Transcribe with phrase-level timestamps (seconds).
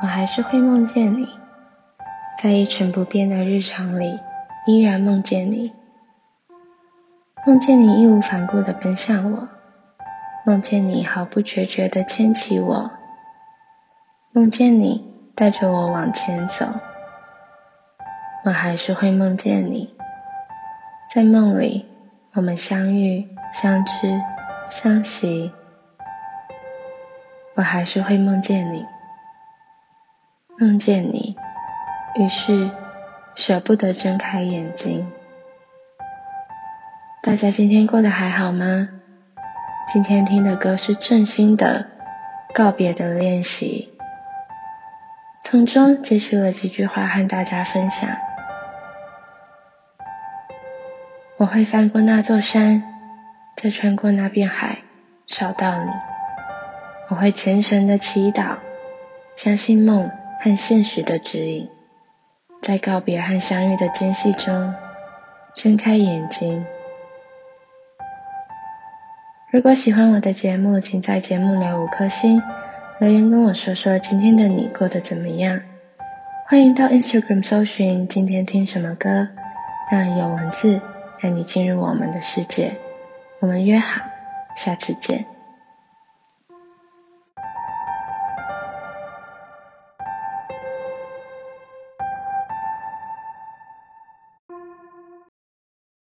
[0.00, 1.28] 我还是会梦见你，
[2.40, 4.20] 在一成不变的日常里，
[4.64, 5.72] 依然梦见你，
[7.44, 9.48] 梦见你义无反顾地奔向我，
[10.44, 12.92] 梦见你毫不决绝地牵起我，
[14.30, 16.66] 梦见你带着我往前走，
[18.44, 19.96] 我还是会梦见你，
[21.12, 21.86] 在梦里
[22.34, 24.22] 我们相遇、相知、
[24.70, 25.50] 相惜，
[27.56, 28.86] 我还是会梦见你。
[30.60, 31.36] 梦见你，
[32.16, 32.72] 于是
[33.36, 35.12] 舍不得睁开眼睛。
[37.22, 38.88] 大家今天过得还好吗？
[39.92, 41.86] 今天听的歌是郑兴的
[42.56, 43.94] 《告别的练习》，
[45.44, 48.10] 从中截取了几句话和大家分享。
[51.36, 52.82] 我会翻过那座山，
[53.54, 54.78] 再穿过那片海，
[55.28, 55.90] 找到你。
[57.10, 58.56] 我会虔诚的祈祷，
[59.36, 60.10] 相信梦。
[60.48, 61.68] 和现实的指引，
[62.62, 64.74] 在告别和相遇的间隙中，
[65.54, 66.64] 睁开眼睛。
[69.50, 72.42] 如果喜欢我的节目，请在节目留五颗星，
[72.98, 75.60] 留言跟我说说今天的你过得怎么样。
[76.46, 79.28] 欢迎到 Instagram 搜寻今天听什么歌，
[79.92, 80.80] 让有文字
[81.20, 82.72] 带你进入我们的世界。
[83.40, 84.02] 我们约好，
[84.56, 85.37] 下次见。